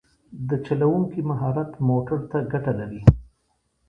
د 0.49 0.51
چلوونکي 0.65 1.21
مهارت 1.29 1.71
موټر 1.87 2.19
ته 2.31 2.37
ګټه 2.51 2.73
لري. 2.79 3.01